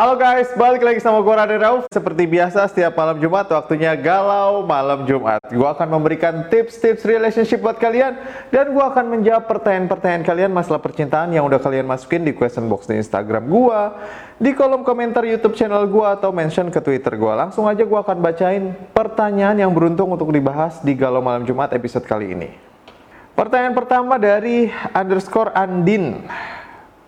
[0.00, 1.84] Halo guys, balik lagi sama gue Raden Rauf.
[1.92, 5.44] Seperti biasa setiap malam Jumat waktunya galau malam Jumat.
[5.52, 8.16] Gue akan memberikan tips-tips relationship buat kalian
[8.48, 12.88] Dan gue akan menjawab pertanyaan-pertanyaan kalian masalah percintaan yang udah kalian masukin di question box
[12.88, 13.80] di Instagram gue
[14.40, 18.24] Di kolom komentar YouTube channel gue atau mention ke Twitter gue Langsung aja gue akan
[18.24, 22.48] bacain pertanyaan yang beruntung untuk dibahas di galau malam Jumat episode kali ini.
[23.36, 26.24] Pertanyaan pertama dari underscore Andin.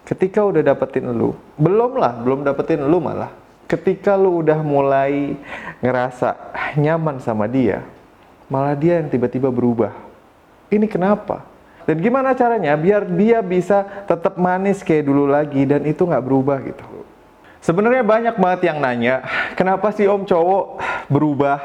[0.06, 3.34] ketika udah dapetin lu, belum lah, belum dapetin lu malah.
[3.66, 5.34] Ketika lu udah mulai
[5.82, 6.38] ngerasa
[6.78, 7.82] nyaman sama dia,
[8.46, 9.90] malah dia yang tiba-tiba berubah.
[10.70, 11.42] Ini kenapa?
[11.86, 16.58] Dan gimana caranya biar dia bisa tetap manis kayak dulu lagi dan itu nggak berubah
[16.62, 16.86] gitu.
[17.62, 19.26] Sebenarnya banyak banget yang nanya,
[19.58, 20.78] kenapa sih om cowok
[21.10, 21.58] berubah?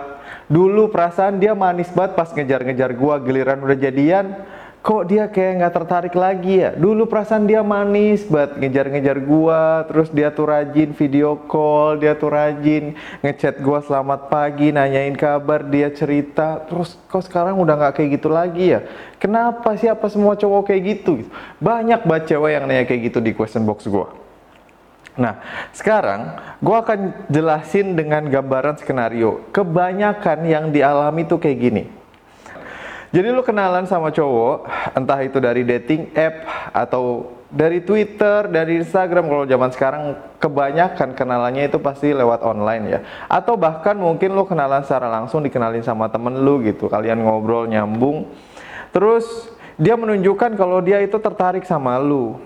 [0.48, 4.40] Dulu perasaan dia manis banget pas ngejar-ngejar gua, giliran udah jadian,
[4.80, 6.72] kok dia kayak nggak tertarik lagi ya?
[6.72, 12.32] Dulu perasaan dia manis banget ngejar-ngejar gua terus dia tuh rajin video call dia tuh
[12.32, 16.64] rajin ngechat gua selamat pagi nanyain kabar dia cerita.
[16.64, 18.80] Terus kok sekarang udah nggak kayak gitu lagi ya?
[19.20, 21.28] Kenapa siapa semua cowok kayak gitu?
[21.60, 24.16] Banyak banget cewek yang nanya kayak gitu di question box gua.
[25.20, 25.36] Nah,
[25.76, 29.44] sekarang gue akan jelasin dengan gambaran skenario.
[29.52, 31.99] Kebanyakan yang dialami tuh kayak gini
[33.10, 39.26] jadi lu kenalan sama cowok, entah itu dari dating app atau dari Twitter, dari Instagram
[39.26, 40.02] kalau zaman sekarang
[40.38, 43.00] kebanyakan kenalannya itu pasti lewat online ya.
[43.26, 48.30] Atau bahkan mungkin lu kenalan secara langsung dikenalin sama temen lu gitu, kalian ngobrol nyambung.
[48.94, 49.26] Terus
[49.74, 52.38] dia menunjukkan kalau dia itu tertarik sama lu.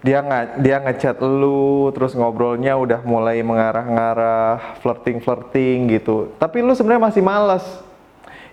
[0.00, 6.32] Dia nggak dia ngechat lu, terus ngobrolnya udah mulai mengarah-ngarah, flirting-flirting gitu.
[6.40, 7.64] Tapi lu sebenarnya masih males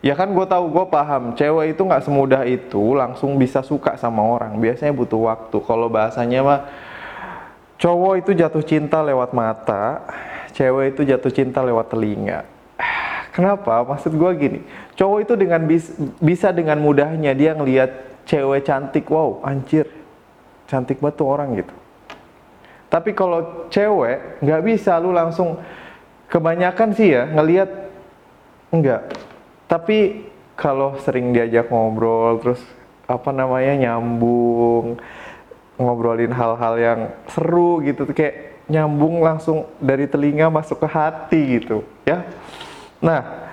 [0.02, 4.26] Ya kan gue tahu gue paham cewek itu nggak semudah itu langsung bisa suka sama
[4.26, 4.58] orang.
[4.58, 5.58] Biasanya butuh waktu.
[5.62, 6.62] Kalau bahasanya mah
[7.78, 10.02] cowok itu jatuh cinta lewat mata,
[10.58, 12.50] cewek itu jatuh cinta lewat telinga.
[13.30, 13.86] Kenapa?
[13.86, 14.60] Maksud gue gini,
[14.98, 19.86] cowok itu dengan bis, bisa dengan mudahnya dia ngelihat cewek cantik, wow anjir,
[20.66, 21.74] cantik banget tuh orang gitu.
[22.92, 25.62] Tapi kalau cewek nggak bisa lu langsung
[26.28, 27.70] kebanyakan sih ya ngelihat
[28.74, 29.08] enggak
[29.72, 30.28] tapi
[30.60, 32.60] kalau sering diajak ngobrol terus
[33.08, 35.00] apa namanya nyambung
[35.80, 37.00] ngobrolin hal-hal yang
[37.32, 42.28] seru gitu kayak nyambung langsung dari telinga masuk ke hati gitu ya.
[43.00, 43.48] Nah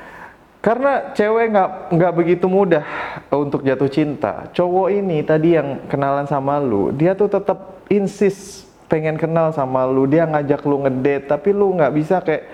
[0.58, 2.82] karena cewek nggak nggak begitu mudah
[3.30, 4.50] untuk jatuh cinta.
[4.50, 10.04] Cowok ini tadi yang kenalan sama lu dia tuh tetap insist pengen kenal sama lu.
[10.10, 12.44] Dia ngajak lu ngedate tapi lu nggak bisa kayak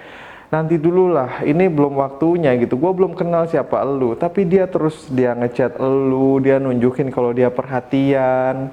[0.55, 2.79] nanti dulu lah ini belum waktunya gitu.
[2.79, 7.51] Gue belum kenal siapa lu tapi dia terus dia ngechat lu dia nunjukin kalau dia
[7.51, 8.71] perhatian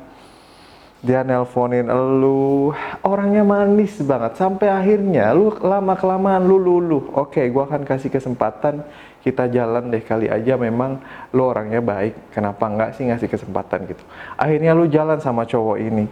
[1.01, 1.89] dia nelponin
[2.21, 2.69] lu.
[3.01, 4.37] Orangnya manis banget.
[4.37, 8.85] Sampai akhirnya lu lama kelamaan lu lulu oke gue akan kasih kesempatan
[9.25, 10.53] kita jalan deh kali aja.
[10.61, 11.01] Memang
[11.33, 12.29] lu orangnya baik.
[12.29, 14.05] Kenapa enggak sih ngasih kesempatan gitu?
[14.37, 16.05] Akhirnya lu jalan sama cowok ini.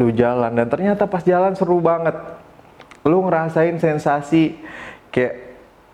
[0.00, 2.16] Lu jalan dan ternyata pas jalan seru banget
[3.02, 4.58] lu ngerasain sensasi
[5.10, 5.52] kayak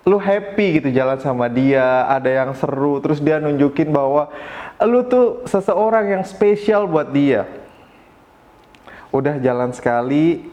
[0.08, 4.32] lu happy gitu jalan sama dia, ada yang seru, terus dia nunjukin bahwa
[4.80, 7.44] lu tuh seseorang yang spesial buat dia.
[9.12, 10.48] Udah jalan sekali,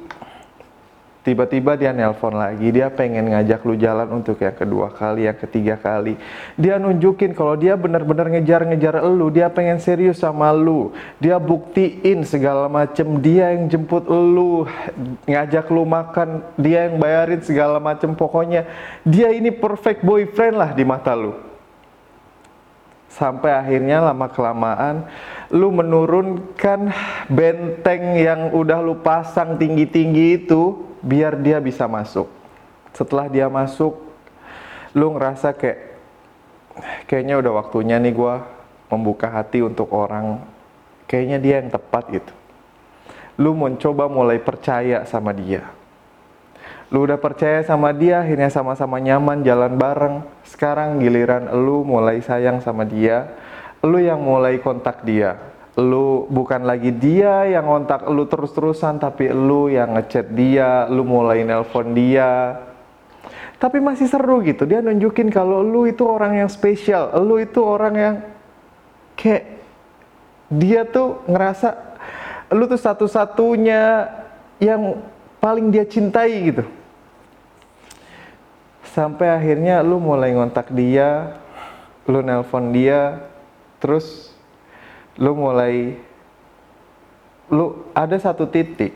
[1.25, 5.73] Tiba-tiba dia nelpon lagi, dia pengen ngajak lu jalan untuk yang kedua kali, yang ketiga
[5.73, 6.21] kali.
[6.53, 10.93] Dia nunjukin kalau dia benar-benar ngejar-ngejar lu, dia pengen serius sama lu.
[11.17, 14.69] Dia buktiin segala macem, dia yang jemput lu,
[15.25, 18.13] ngajak lu makan, dia yang bayarin segala macem.
[18.13, 18.69] Pokoknya
[19.01, 21.33] dia ini perfect boyfriend lah di mata lu.
[23.09, 25.09] Sampai akhirnya lama kelamaan
[25.49, 26.93] lu menurunkan
[27.33, 32.25] benteng yang udah lu pasang tinggi-tinggi itu biar dia bisa masuk.
[32.97, 33.93] Setelah dia masuk,
[34.97, 35.93] lu ngerasa kayak
[37.05, 38.35] kayaknya udah waktunya nih gue
[38.89, 40.41] membuka hati untuk orang
[41.05, 42.33] kayaknya dia yang tepat gitu.
[43.37, 45.69] Lu mencoba mulai percaya sama dia.
[46.93, 50.15] Lu udah percaya sama dia, akhirnya sama-sama nyaman jalan bareng.
[50.47, 53.27] Sekarang giliran lu mulai sayang sama dia,
[53.83, 55.35] lu yang mulai kontak dia.
[55.75, 61.43] Lu bukan lagi dia yang kontak lu terus-terusan, tapi lu yang ngechat dia, lu mulai
[61.43, 62.63] nelpon dia.
[63.59, 67.93] Tapi masih seru gitu, dia nunjukin kalau lu itu orang yang spesial, lu itu orang
[67.95, 68.15] yang
[69.15, 69.63] kayak
[70.51, 71.75] dia tuh ngerasa
[72.53, 74.11] lu tuh satu-satunya
[74.61, 75.01] yang
[75.43, 76.63] paling dia cintai gitu.
[78.95, 81.35] Sampai akhirnya lu mulai ngontak dia,
[82.07, 83.27] lu nelpon dia,
[83.83, 84.31] terus
[85.19, 85.95] lu mulai
[87.47, 88.95] lu ada satu titik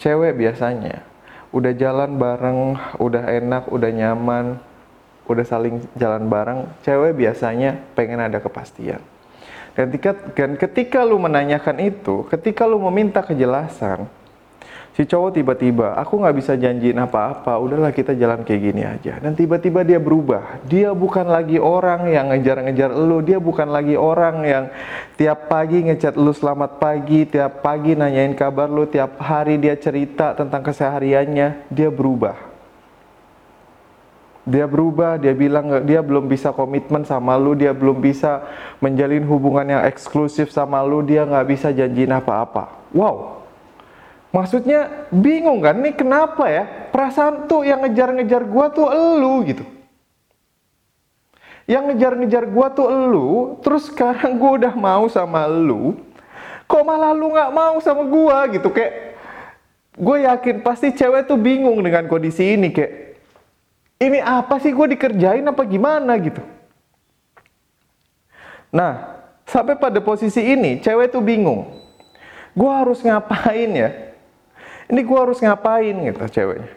[0.00, 1.10] cewek biasanya
[1.50, 4.62] udah jalan bareng, udah enak, udah nyaman,
[5.26, 9.02] udah saling jalan bareng, cewek biasanya pengen ada kepastian.
[9.74, 14.06] Ketika dan ketika lu menanyakan itu, ketika lu meminta kejelasan,
[14.94, 19.22] si cowok tiba-tiba, aku nggak bisa janjiin apa-apa, udahlah kita jalan kayak gini aja.
[19.22, 20.62] Dan tiba-tiba dia berubah.
[20.66, 24.64] Dia bukan lagi orang yang ngejar-ngejar lu, dia bukan lagi orang yang
[25.14, 30.34] tiap pagi ngechat lu selamat pagi, tiap pagi nanyain kabar lu, tiap hari dia cerita
[30.34, 32.50] tentang kesehariannya, dia berubah
[34.50, 38.42] dia berubah, dia bilang dia belum bisa komitmen sama lu, dia belum bisa
[38.82, 42.90] menjalin hubungan yang eksklusif sama lu, dia nggak bisa janjiin apa-apa.
[42.90, 43.39] Wow,
[44.30, 45.78] maksudnya bingung kan?
[45.78, 46.64] Nih kenapa ya?
[46.90, 49.64] Perasaan tuh yang ngejar-ngejar gua tuh elu gitu.
[51.70, 55.94] Yang ngejar-ngejar gua tuh elu, terus sekarang gua udah mau sama lu,
[56.66, 59.10] kok malah lu nggak mau sama gua gitu kayak
[60.00, 63.20] gue yakin pasti cewek tuh bingung dengan kondisi ini kayak
[64.00, 66.40] ini apa sih gue dikerjain apa gimana gitu.
[68.72, 71.84] Nah, sampai pada posisi ini cewek tuh bingung.
[72.56, 73.90] Gue harus ngapain ya?
[74.90, 76.74] Ini gue harus ngapain gitu ceweknya.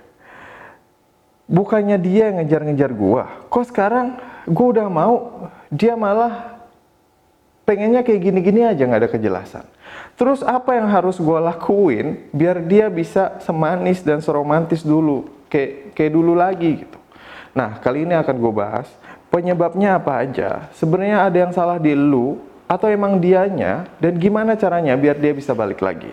[1.50, 3.24] Bukannya dia yang ngejar-ngejar gue.
[3.50, 4.15] Kok sekarang
[4.45, 6.62] gue udah mau, dia malah
[7.65, 9.65] pengennya kayak gini-gini aja nggak ada kejelasan.
[10.13, 16.12] Terus apa yang harus gue lakuin biar dia bisa semanis dan seromantis dulu, kayak kayak
[16.13, 17.00] dulu lagi gitu.
[17.54, 18.88] Nah, kali ini akan gue bahas
[19.33, 20.69] penyebabnya apa aja.
[20.77, 22.38] Sebenarnya ada yang salah di lu
[22.69, 26.09] atau emang dianya dan gimana caranya biar dia bisa balik lagi.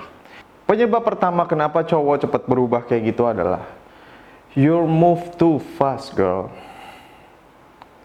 [0.70, 3.66] Penyebab pertama kenapa cowok cepat berubah kayak gitu adalah
[4.54, 6.46] you move too fast, girl.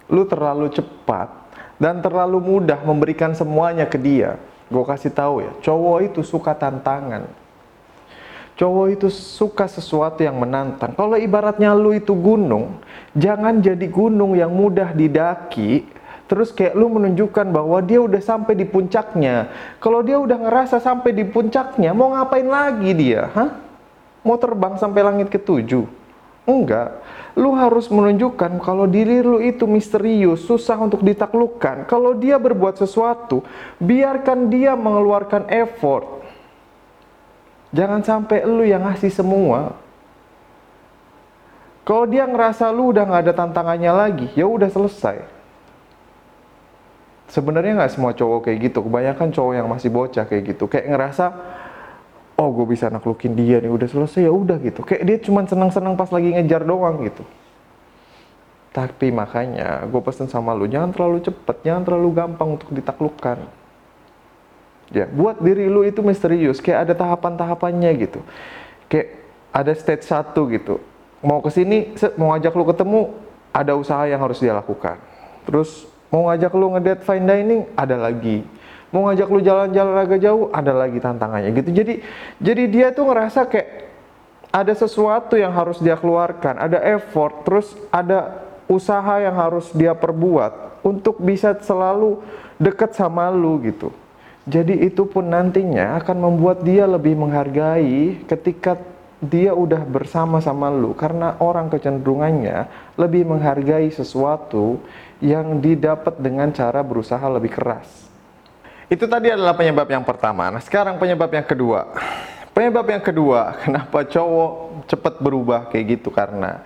[0.09, 1.29] Lu terlalu cepat
[1.77, 4.41] dan terlalu mudah memberikan semuanya ke dia.
[4.65, 7.29] Gue kasih tahu ya, cowok itu suka tantangan
[8.55, 10.95] Cowok itu suka sesuatu yang menantang.
[10.95, 12.79] Kalau ibaratnya lu itu gunung,
[13.11, 15.83] jangan jadi gunung yang mudah didaki,
[16.25, 19.49] terus kayak lu menunjukkan bahwa dia udah sampai di puncaknya.
[19.81, 23.29] Kalau dia udah ngerasa sampai di puncaknya, mau ngapain lagi dia?
[23.33, 23.49] Hah?
[24.25, 25.85] Mau terbang sampai langit ketujuh?
[26.45, 27.01] Enggak.
[27.35, 31.89] Lu harus menunjukkan kalau diri lu itu misterius, susah untuk ditaklukkan.
[31.89, 33.41] Kalau dia berbuat sesuatu,
[33.81, 36.15] biarkan dia mengeluarkan effort
[37.75, 39.75] Jangan sampai lu yang ngasih semua.
[41.83, 45.34] Kalau dia ngerasa lu udah nggak ada tantangannya lagi, ya udah selesai.
[47.25, 48.79] Sebenarnya nggak semua cowok kayak gitu.
[48.85, 51.25] Kebanyakan cowok yang masih bocah kayak gitu, kayak ngerasa,
[52.37, 54.85] oh gue bisa naklukin dia nih, udah selesai ya udah gitu.
[54.85, 57.25] Kayak dia cuma senang-senang pas lagi ngejar doang gitu.
[58.75, 63.65] Tapi makanya gue pesen sama lu, jangan terlalu cepet, jangan terlalu gampang untuk ditaklukkan
[64.93, 68.21] Ya, buat diri lu itu misterius, kayak ada tahapan-tahapannya gitu.
[68.85, 69.17] Kayak
[69.49, 70.77] ada stage satu gitu.
[71.25, 73.01] Mau ke sini, mau ngajak lu ketemu,
[73.49, 75.01] ada usaha yang harus dia lakukan.
[75.49, 78.45] Terus mau ngajak lu ngedate fine dining, ada lagi.
[78.93, 81.69] Mau ngajak lu jalan-jalan agak jauh, ada lagi tantangannya gitu.
[81.75, 81.93] Jadi
[82.39, 83.69] jadi dia tuh ngerasa kayak
[84.55, 90.79] ada sesuatu yang harus dia keluarkan, ada effort, terus ada usaha yang harus dia perbuat
[90.85, 92.23] untuk bisa selalu
[92.55, 93.91] dekat sama lu gitu.
[94.45, 98.77] Jadi itu pun nantinya akan membuat dia lebih menghargai ketika
[99.17, 104.77] dia udah bersama sama lu karena orang kecenderungannya lebih menghargai sesuatu
[105.23, 107.87] yang didapat dengan cara berusaha lebih keras.
[108.85, 110.51] Itu tadi adalah penyebab yang pertama.
[110.53, 111.89] Nah, sekarang penyebab yang kedua.
[112.53, 114.51] Penyebab yang kedua, kenapa cowok
[114.87, 116.63] cepat berubah kayak gitu karena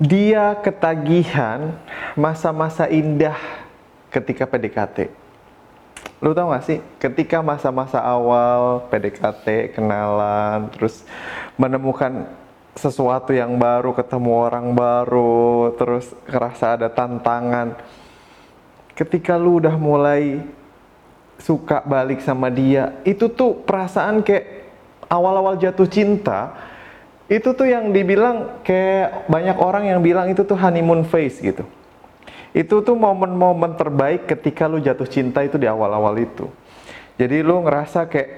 [0.00, 1.76] dia ketagihan
[2.16, 3.36] masa-masa indah
[4.08, 5.12] ketika PDKT.
[6.24, 11.04] Lu tau gak sih, ketika masa-masa awal PDKT, kenalan, terus
[11.60, 12.28] menemukan
[12.74, 17.74] sesuatu yang baru, ketemu orang baru, terus ngerasa ada tantangan,
[18.94, 20.44] ketika lu udah mulai
[21.40, 24.68] suka balik sama dia, itu tuh perasaan kayak
[25.10, 26.54] awal-awal jatuh cinta,
[27.26, 31.62] itu tuh yang dibilang kayak banyak orang yang bilang itu tuh honeymoon phase gitu.
[32.50, 36.50] Itu tuh momen-momen terbaik ketika lu jatuh cinta itu di awal-awal itu.
[37.14, 38.30] Jadi lu ngerasa kayak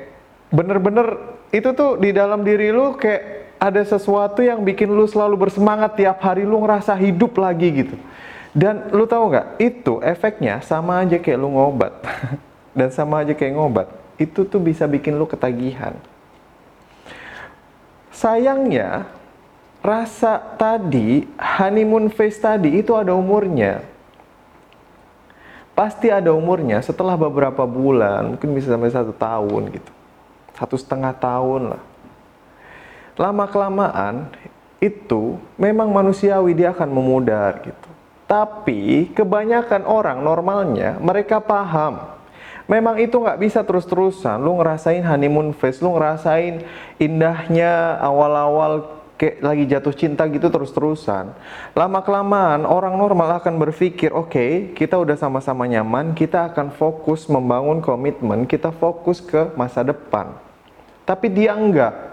[0.52, 1.16] bener-bener
[1.48, 6.18] itu tuh di dalam diri lu kayak ada sesuatu yang bikin lu selalu bersemangat tiap
[6.18, 7.96] hari lu ngerasa hidup lagi gitu.
[8.50, 11.94] Dan lu tahu nggak, itu efeknya sama aja kayak lu ngobat.
[12.76, 13.86] Dan sama aja kayak ngobat.
[14.18, 15.94] Itu tuh bisa bikin lu ketagihan.
[18.10, 19.06] Sayangnya,
[19.78, 23.86] rasa tadi, honeymoon phase tadi itu ada umurnya.
[25.72, 29.92] Pasti ada umurnya setelah beberapa bulan, mungkin bisa sampai satu tahun gitu.
[30.58, 31.91] Satu setengah tahun lah.
[33.16, 34.32] Lama-kelamaan,
[34.82, 37.88] itu memang manusiawi dia akan memudar gitu.
[38.26, 42.18] Tapi kebanyakan orang normalnya mereka paham.
[42.66, 44.42] Memang itu nggak bisa terus-terusan.
[44.42, 46.66] Lu ngerasain honeymoon phase, lu ngerasain
[46.98, 51.30] indahnya awal-awal kayak lagi jatuh cinta gitu terus-terusan.
[51.78, 57.78] Lama-kelamaan orang normal akan berpikir, oke, okay, kita udah sama-sama nyaman, kita akan fokus membangun
[57.78, 60.34] komitmen, kita fokus ke masa depan.
[61.06, 62.11] Tapi dia enggak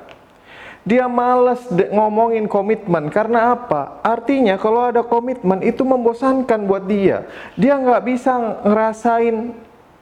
[0.88, 1.60] dia males
[1.92, 4.00] ngomongin komitmen karena apa?
[4.04, 7.28] Artinya kalau ada komitmen itu membosankan buat dia.
[7.60, 8.34] Dia nggak bisa
[8.64, 9.54] ngerasain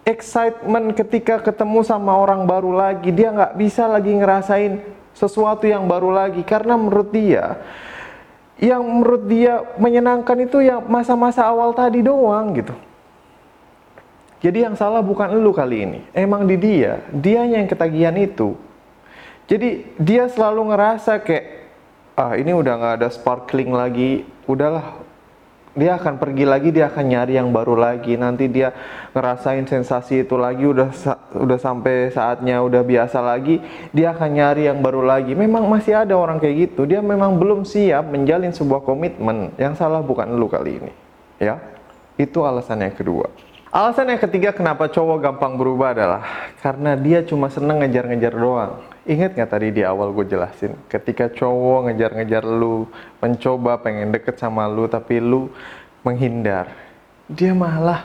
[0.06, 3.10] excitement ketika ketemu sama orang baru lagi.
[3.10, 4.80] Dia nggak bisa lagi ngerasain
[5.18, 7.58] sesuatu yang baru lagi karena menurut dia
[8.58, 12.74] yang menurut dia menyenangkan itu yang masa-masa awal tadi doang gitu.
[14.38, 18.54] Jadi yang salah bukan lu kali ini, emang di dia, dia yang ketagihan itu.
[19.48, 21.46] Jadi dia selalu ngerasa kayak
[22.20, 25.08] ah ini udah nggak ada sparkling lagi, udahlah
[25.78, 28.18] dia akan pergi lagi, dia akan nyari yang baru lagi.
[28.18, 28.74] Nanti dia
[29.14, 30.90] ngerasain sensasi itu lagi, udah
[31.38, 33.62] udah sampai saatnya udah biasa lagi,
[33.94, 35.38] dia akan nyari yang baru lagi.
[35.38, 36.90] Memang masih ada orang kayak gitu.
[36.90, 39.54] Dia memang belum siap menjalin sebuah komitmen.
[39.62, 40.92] Yang salah bukan lu kali ini,
[41.38, 41.62] ya.
[42.18, 43.30] Itu alasan yang kedua.
[43.70, 46.26] Alasan yang ketiga kenapa cowok gampang berubah adalah
[46.58, 48.97] karena dia cuma seneng ngejar-ngejar doang.
[49.08, 52.92] Ingat nggak tadi di awal gue jelasin, ketika cowok ngejar-ngejar lu,
[53.24, 55.48] mencoba pengen deket sama lu, tapi lu
[56.04, 56.68] menghindar,
[57.32, 58.04] dia malah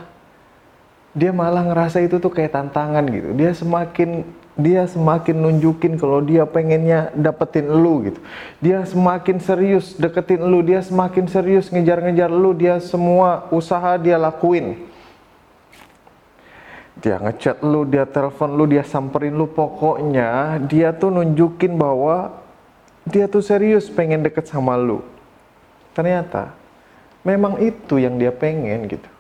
[1.11, 3.35] dia malah ngerasa itu tuh kayak tantangan gitu.
[3.35, 4.23] Dia semakin
[4.54, 8.21] dia semakin nunjukin kalau dia pengennya dapetin lu gitu.
[8.62, 14.91] Dia semakin serius deketin lu, dia semakin serius ngejar-ngejar lu, dia semua usaha dia lakuin
[17.02, 22.30] dia ngechat lu, dia telepon lu, dia samperin lu, pokoknya dia tuh nunjukin bahwa
[23.02, 25.02] dia tuh serius pengen deket sama lu.
[25.99, 26.54] Ternyata
[27.26, 29.11] memang itu yang dia pengen gitu.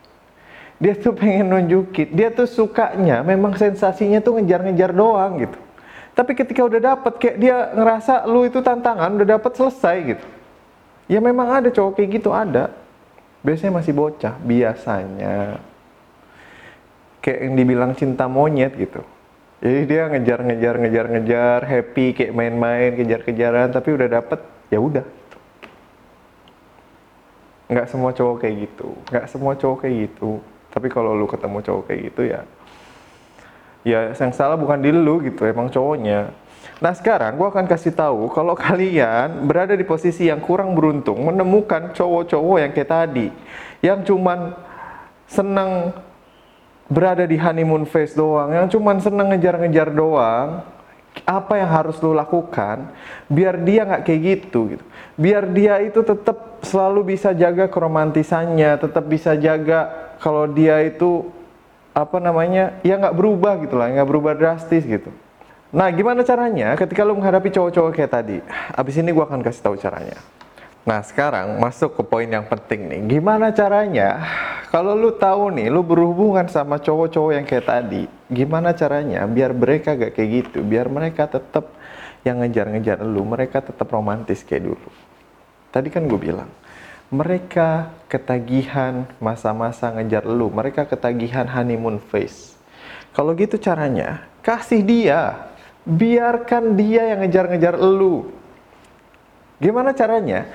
[0.78, 5.58] Dia tuh pengen nunjukin, dia tuh sukanya, memang sensasinya tuh ngejar-ngejar doang gitu.
[6.14, 10.26] Tapi ketika udah dapet, kayak dia ngerasa lu itu tantangan, udah dapet selesai gitu.
[11.10, 12.70] Ya memang ada cowok kayak gitu, ada.
[13.42, 15.58] Biasanya masih bocah, biasanya
[17.22, 19.00] kayak yang dibilang cinta monyet gitu.
[19.62, 24.42] Jadi dia ngejar-ngejar ngejar-ngejar happy kayak main-main kejar-kejaran tapi udah dapet
[24.74, 25.06] ya udah.
[27.70, 30.42] Nggak semua cowok kayak gitu, nggak semua cowok kayak gitu.
[30.74, 32.40] Tapi kalau lu ketemu cowok kayak gitu ya,
[33.86, 36.34] ya yang salah bukan di lu gitu, emang cowoknya.
[36.82, 41.94] Nah sekarang gue akan kasih tahu kalau kalian berada di posisi yang kurang beruntung menemukan
[41.94, 43.26] cowok-cowok yang kayak tadi,
[43.78, 44.58] yang cuman
[45.30, 45.94] seneng
[46.90, 50.64] berada di honeymoon phase doang, yang cuman seneng ngejar-ngejar doang,
[51.28, 52.88] apa yang harus lo lakukan
[53.28, 54.84] biar dia nggak kayak gitu gitu.
[55.12, 61.28] Biar dia itu tetap selalu bisa jaga keromantisannya tetap bisa jaga kalau dia itu
[61.92, 65.12] apa namanya ya nggak berubah gitu lah nggak berubah drastis gitu.
[65.72, 68.36] Nah gimana caranya ketika lo menghadapi cowok-cowok kayak tadi?
[68.72, 70.16] Abis ini gua akan kasih tahu caranya
[70.82, 73.00] Nah sekarang masuk ke poin yang penting nih.
[73.18, 74.18] Gimana caranya?
[74.66, 79.94] Kalau lu tahu nih, lu berhubungan sama cowok-cowok yang kayak tadi, gimana caranya biar mereka
[79.94, 80.58] gak kayak gitu?
[80.64, 81.70] Biar mereka tetap
[82.26, 84.90] yang ngejar-ngejar lu, mereka tetap romantis kayak dulu.
[85.70, 86.50] Tadi kan gue bilang,
[87.12, 92.58] mereka ketagihan masa-masa ngejar lu, mereka ketagihan honeymoon phase.
[93.12, 95.52] Kalau gitu caranya, kasih dia,
[95.84, 98.41] biarkan dia yang ngejar-ngejar lu
[99.62, 100.50] Gimana caranya?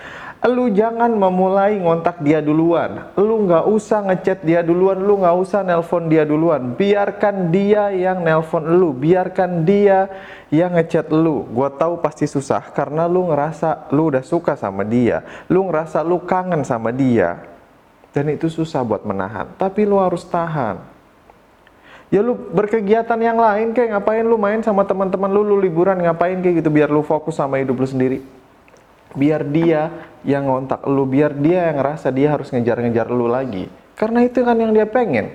[0.45, 3.09] Lu jangan memulai ngontak dia duluan.
[3.15, 6.75] Lu nggak usah ngechat dia duluan, lu nggak usah nelpon dia duluan.
[6.75, 10.11] Biarkan dia yang nelpon lu, biarkan dia
[10.53, 11.47] yang ngechat lu.
[11.49, 16.21] Gua tahu pasti susah karena lu ngerasa lu udah suka sama dia, lu ngerasa lu
[16.21, 17.41] kangen sama dia.
[18.13, 20.83] Dan itu susah buat menahan, tapi lu harus tahan.
[22.07, 26.39] Ya lu berkegiatan yang lain kayak ngapain lu main sama teman-teman lu, lu liburan ngapain
[26.39, 28.36] kayak gitu biar lu fokus sama hidup lu sendiri.
[29.17, 33.65] Biar dia yang ngontak lu, biar dia yang ngerasa dia harus ngejar-ngejar lu lagi.
[33.97, 35.33] Karena itu kan yang dia pengen.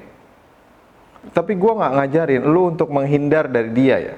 [1.35, 4.17] Tapi gua nggak ngajarin lu untuk menghindar dari dia ya.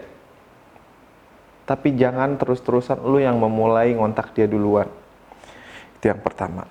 [1.64, 4.88] Tapi jangan terus-terusan lu yang memulai ngontak dia duluan.
[5.96, 6.68] Itu yang pertama.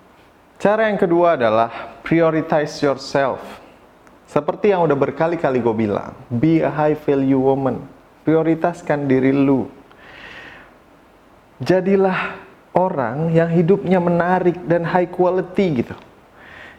[0.62, 3.64] Cara yang kedua adalah prioritize yourself
[4.34, 7.86] seperti yang udah berkali-kali gue bilang, be a high value woman.
[8.26, 9.70] Prioritaskan diri lu.
[11.62, 12.43] Jadilah
[12.74, 15.96] orang yang hidupnya menarik dan high quality gitu.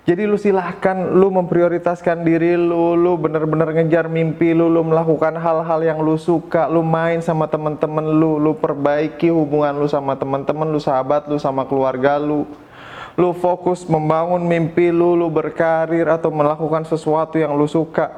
[0.04, 5.80] Jadi lu silahkan lu memprioritaskan diri lu, lu bener-bener ngejar mimpi lu, lu melakukan hal-hal
[5.80, 10.76] yang lu suka, lu main sama temen-temen lu, lu perbaiki hubungan lu sama temen-temen lu,
[10.76, 12.44] sahabat lu, sama keluarga lu
[13.14, 18.10] lu fokus membangun mimpi lu, lu berkarir atau melakukan sesuatu yang lu suka.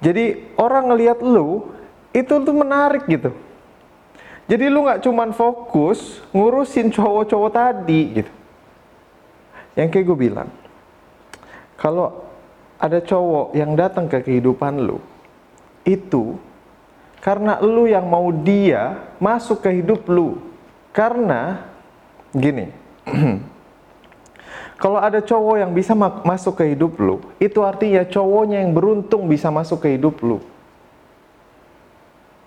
[0.00, 1.68] Jadi orang ngelihat lu
[2.16, 3.36] itu tuh menarik gitu.
[4.50, 8.32] Jadi lu nggak cuman fokus ngurusin cowok-cowok tadi gitu.
[9.78, 10.50] Yang kayak gue bilang,
[11.78, 12.26] kalau
[12.82, 14.98] ada cowok yang datang ke kehidupan lu,
[15.86, 16.34] itu
[17.22, 20.42] karena lu yang mau dia masuk ke hidup lu.
[20.90, 21.70] Karena
[22.34, 22.74] gini,
[24.80, 29.28] Kalau ada cowok yang bisa ma masuk ke hidup lu, itu artinya cowoknya yang beruntung
[29.28, 30.40] bisa masuk ke hidup lu.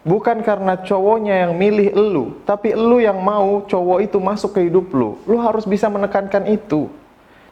[0.03, 4.91] Bukan karena cowoknya yang milih lu, tapi lu yang mau cowok itu masuk ke hidup
[4.91, 5.15] lu.
[5.24, 6.91] Lu harus bisa menekankan itu.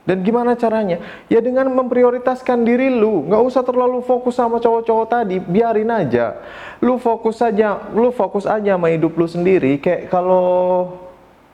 [0.03, 0.99] Dan gimana caranya?
[1.31, 3.23] Ya dengan memprioritaskan diri lu.
[3.31, 6.43] Nggak usah terlalu fokus sama cowok-cowok tadi, biarin aja.
[6.83, 9.79] Lu fokus aja, lu fokus aja sama hidup lu sendiri.
[9.79, 10.91] Kayak kalau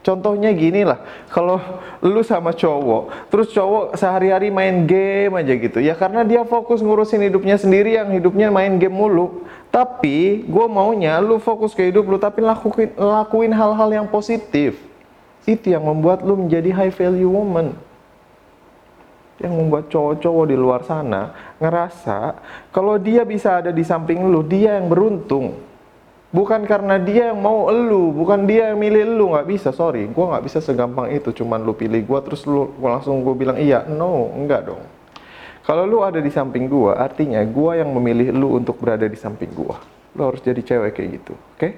[0.07, 1.59] Contohnya gini lah, kalau
[1.99, 7.27] lu sama cowok, terus cowok sehari-hari main game aja gitu, ya karena dia fokus ngurusin
[7.27, 9.43] hidupnya sendiri yang hidupnya main game mulu.
[9.69, 14.79] Tapi gue maunya lu fokus ke hidup lu, tapi lakuin lakuin hal-hal yang positif.
[15.47, 17.77] Itu yang membuat lu menjadi high value woman.
[19.37, 22.41] Yang membuat cowok-cowok di luar sana ngerasa
[22.73, 25.67] kalau dia bisa ada di samping lu, dia yang beruntung
[26.27, 30.11] Bukan karena dia yang mau elu, bukan dia yang milih elu, nggak bisa, sorry.
[30.11, 33.87] Gue nggak bisa segampang itu, cuman lu pilih gue terus lu langsung gue bilang iya,
[33.87, 34.83] no, enggak dong.
[35.67, 39.51] Kalau lu ada di samping gue, artinya gue yang memilih lu untuk berada di samping
[39.51, 39.75] gue.
[40.15, 41.59] Lu harus jadi cewek kayak gitu, oke?
[41.59, 41.71] Okay?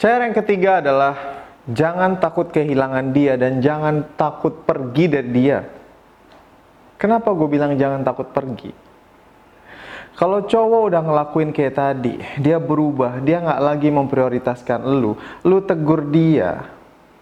[0.00, 5.68] Cara yang ketiga adalah jangan takut kehilangan dia dan jangan takut pergi dari dia.
[6.96, 8.72] Kenapa gue bilang jangan takut pergi?
[10.16, 15.12] Kalau cowok udah ngelakuin kayak tadi, dia berubah, dia nggak lagi memprioritaskan lu,
[15.44, 16.72] lu tegur dia,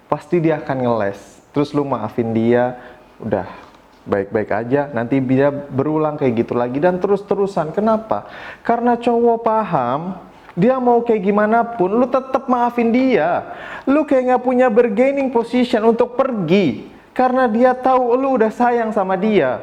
[0.07, 1.19] pasti dia akan ngeles.
[1.51, 2.79] Terus lu maafin dia,
[3.19, 3.64] udah
[4.05, 7.73] baik-baik aja, nanti dia berulang kayak gitu lagi dan terus-terusan.
[7.73, 8.29] Kenapa?
[8.61, 10.21] Karena cowok paham,
[10.55, 13.57] dia mau kayak gimana pun, lu tetap maafin dia.
[13.89, 16.87] Lu kayak nggak punya bargaining position untuk pergi,
[17.17, 19.61] karena dia tahu lu udah sayang sama dia.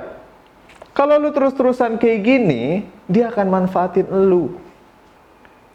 [0.91, 4.59] Kalau lu terus-terusan kayak gini, dia akan manfaatin lu.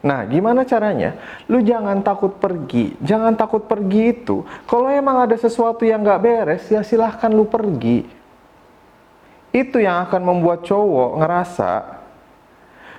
[0.04, 1.18] Nah, gimana caranya?
[1.50, 2.94] Lu jangan takut pergi.
[3.02, 4.46] Jangan takut pergi itu.
[4.68, 8.06] Kalau emang ada sesuatu yang gak beres, ya silahkan lu pergi.
[9.56, 11.72] Itu yang akan membuat cowok ngerasa,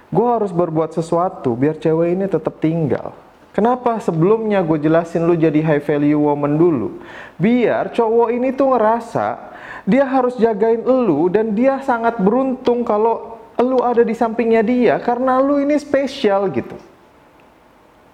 [0.09, 3.13] gue harus berbuat sesuatu biar cewek ini tetap tinggal.
[3.53, 7.01] Kenapa sebelumnya gue jelasin lu jadi high value woman dulu?
[7.37, 9.53] Biar cowok ini tuh ngerasa
[9.85, 15.41] dia harus jagain elu dan dia sangat beruntung kalau elu ada di sampingnya dia karena
[15.41, 16.77] lu ini spesial gitu.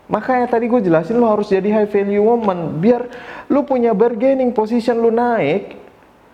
[0.08, 3.08] Makanya tadi gue jelasin lu harus jadi high value woman biar
[3.47, 5.83] lu punya bargaining position lu naik.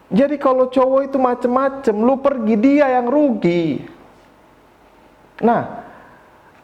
[0.09, 3.85] Jadi kalau cowok itu macem-macem, lu pergi dia yang rugi.
[5.45, 5.85] Nah,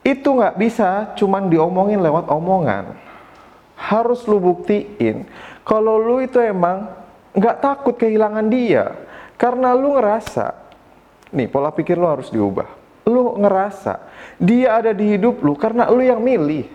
[0.02, 2.98] itu nggak bisa cuman diomongin lewat omongan.
[3.78, 5.30] Harus lu buktiin
[5.66, 6.94] kalau lu itu emang
[7.36, 8.96] nggak takut kehilangan dia
[9.36, 10.54] karena lu ngerasa
[11.34, 12.70] nih pola pikir lu harus diubah
[13.10, 14.00] lu ngerasa
[14.40, 16.70] dia ada di hidup lu karena lu yang milih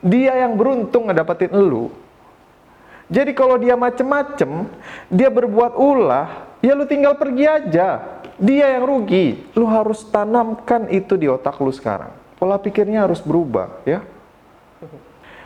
[0.00, 1.92] dia yang beruntung ngedapetin lu
[3.12, 4.64] jadi kalau dia macem-macem
[5.12, 7.88] dia berbuat ulah ya lu tinggal pergi aja.
[8.40, 9.52] Dia yang rugi.
[9.52, 12.10] Lu harus tanamkan itu di otak lu sekarang.
[12.40, 14.00] Pola pikirnya harus berubah ya.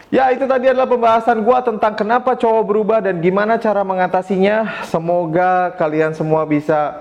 [0.06, 4.86] Ya itu tadi adalah pembahasan gue tentang kenapa cowok berubah dan gimana cara mengatasinya.
[4.86, 6.94] Semoga kalian semua bisa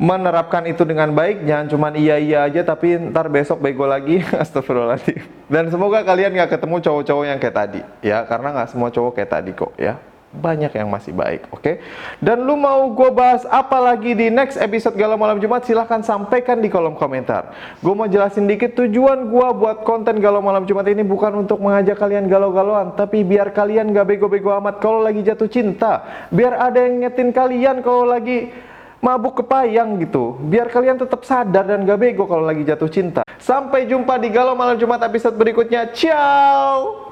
[0.00, 1.44] menerapkan itu dengan baik.
[1.44, 4.24] Jangan cuma iya-iya aja tapi ntar besok bego lagi.
[4.42, 5.20] Astagfirullahaladzim.
[5.52, 7.80] Dan semoga kalian gak ketemu cowok-cowok yang kayak tadi.
[8.00, 10.00] Ya karena gak semua cowok kayak tadi kok ya.
[10.30, 11.58] banyak yang masih baik, oke?
[11.58, 11.74] Okay?
[12.22, 15.66] Dan lu mau gue bahas apa lagi di next episode Galau Malam Jumat?
[15.66, 17.50] Silahkan sampaikan di kolom komentar.
[17.82, 21.98] Gue mau jelasin dikit tujuan gue buat konten Galau Malam Jumat ini bukan untuk mengajak
[21.98, 26.06] kalian galau-galauan, tapi biar kalian gak bego-bego amat kalau lagi jatuh cinta.
[26.30, 28.54] Biar ada yang ngetin kalian kalau lagi
[29.00, 30.36] mabuk kepayang gitu.
[30.46, 33.22] Biar kalian tetap sadar dan gak bego kalau lagi jatuh cinta.
[33.40, 35.90] Sampai jumpa di Galau Malam Jumat episode berikutnya.
[35.90, 37.09] Ciao!